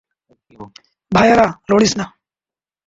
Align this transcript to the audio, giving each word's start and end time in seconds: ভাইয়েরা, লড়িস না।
ভাইয়েরা, 1.11 1.47
লড়িস 1.69 1.93
না। 1.99 2.05